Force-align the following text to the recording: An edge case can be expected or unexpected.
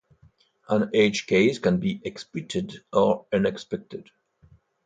An 0.67 0.89
edge 0.95 1.27
case 1.27 1.59
can 1.59 1.79
be 1.79 2.01
expected 2.03 2.83
or 2.91 3.27
unexpected. 3.31 4.09